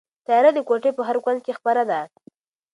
[0.25, 1.99] تیاره د کوټې په هر کونج کې خپره ده.